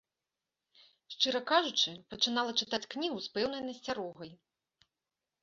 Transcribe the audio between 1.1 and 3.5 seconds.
Шчыра кажучы, пачынала чытаць кнігу з